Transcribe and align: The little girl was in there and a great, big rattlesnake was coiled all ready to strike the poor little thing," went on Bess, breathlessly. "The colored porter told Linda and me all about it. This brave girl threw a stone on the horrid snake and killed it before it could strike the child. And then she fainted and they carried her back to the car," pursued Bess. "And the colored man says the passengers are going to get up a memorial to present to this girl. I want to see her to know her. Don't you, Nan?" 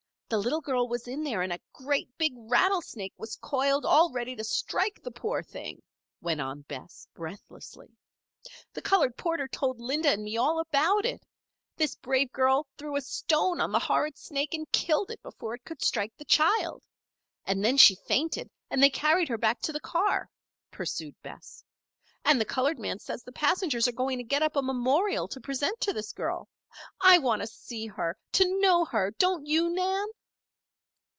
The 0.31 0.37
little 0.37 0.61
girl 0.61 0.87
was 0.87 1.09
in 1.09 1.25
there 1.25 1.41
and 1.41 1.51
a 1.51 1.59
great, 1.73 2.07
big 2.17 2.31
rattlesnake 2.37 3.11
was 3.17 3.35
coiled 3.35 3.83
all 3.85 4.13
ready 4.13 4.33
to 4.37 4.45
strike 4.45 5.03
the 5.03 5.11
poor 5.11 5.39
little 5.39 5.51
thing," 5.51 5.83
went 6.21 6.39
on 6.39 6.61
Bess, 6.61 7.05
breathlessly. 7.13 7.89
"The 8.71 8.81
colored 8.81 9.17
porter 9.17 9.49
told 9.49 9.81
Linda 9.81 10.07
and 10.09 10.23
me 10.23 10.37
all 10.37 10.61
about 10.61 11.05
it. 11.05 11.25
This 11.75 11.97
brave 11.97 12.31
girl 12.31 12.65
threw 12.77 12.95
a 12.95 13.01
stone 13.01 13.59
on 13.59 13.73
the 13.73 13.79
horrid 13.79 14.17
snake 14.17 14.53
and 14.53 14.71
killed 14.71 15.11
it 15.11 15.21
before 15.21 15.53
it 15.53 15.65
could 15.65 15.81
strike 15.83 16.15
the 16.15 16.23
child. 16.23 16.81
And 17.43 17.61
then 17.65 17.75
she 17.75 17.95
fainted 18.07 18.49
and 18.69 18.81
they 18.81 18.89
carried 18.89 19.27
her 19.27 19.37
back 19.37 19.59
to 19.63 19.73
the 19.73 19.81
car," 19.81 20.29
pursued 20.71 21.21
Bess. 21.21 21.61
"And 22.23 22.39
the 22.39 22.45
colored 22.45 22.79
man 22.79 22.99
says 22.99 23.21
the 23.21 23.33
passengers 23.33 23.85
are 23.85 23.91
going 23.91 24.17
to 24.17 24.23
get 24.23 24.43
up 24.43 24.55
a 24.55 24.61
memorial 24.61 25.27
to 25.27 25.41
present 25.41 25.81
to 25.81 25.91
this 25.91 26.13
girl. 26.13 26.47
I 27.01 27.17
want 27.17 27.41
to 27.41 27.47
see 27.47 27.85
her 27.87 28.15
to 28.31 28.59
know 28.61 28.85
her. 28.85 29.11
Don't 29.19 29.45
you, 29.45 29.69
Nan?" 29.69 30.07